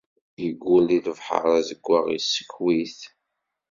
Iggull 0.47 0.85
di 0.91 0.99
lebḥer 1.05 1.45
azeggaɣ, 1.57 2.05
isskew-it. 2.17 2.99